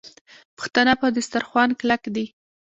[0.57, 2.25] پښتانه پر دسترخوان کلک دي.